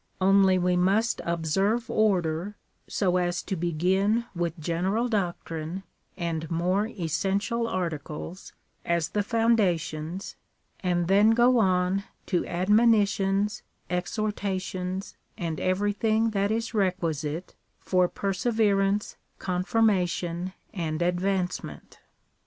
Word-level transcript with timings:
Only 0.19 0.57
we 0.57 0.75
must 0.75 1.21
observe 1.25 1.87
order, 1.87 2.57
so 2.87 3.17
as 3.17 3.43
to 3.43 3.55
begin 3.55 4.25
with 4.35 4.57
general 4.57 5.07
doctrine, 5.07 5.83
and 6.17 6.49
more 6.49 6.87
essential 6.87 7.67
articles, 7.67 8.51
as 8.83 9.09
the 9.09 9.21
foundations, 9.21 10.35
and 10.79 11.07
then 11.07 11.29
go 11.35 11.59
on 11.59 12.05
to 12.25 12.43
admonitions, 12.47 13.61
exhortations, 13.91 15.17
and 15.37 15.59
everything 15.59 16.31
that 16.31 16.49
is 16.49 16.73
requisite 16.73 17.53
for 17.77 18.07
perseverance, 18.07 19.17
confirma 19.37 20.09
tion, 20.09 20.53
and 20.73 21.03
advancement. 21.03 21.99